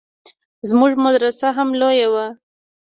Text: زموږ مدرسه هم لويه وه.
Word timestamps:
زموږ 0.69 0.91
مدرسه 1.05 1.47
هم 1.57 1.69
لويه 1.79 2.07
وه. 2.13 2.25